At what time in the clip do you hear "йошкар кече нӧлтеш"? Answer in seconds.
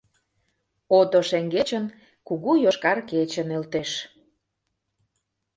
2.63-3.91